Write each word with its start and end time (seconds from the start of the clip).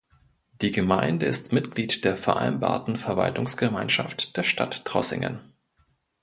Die 0.63 0.71
Gemeinde 0.71 1.27
ist 1.27 1.53
Mitglied 1.53 2.03
der 2.05 2.17
Vereinbarten 2.17 2.95
Verwaltungsgemeinschaft 2.95 4.35
der 4.35 4.41
Stadt 4.41 4.83
Trossingen. 4.83 5.53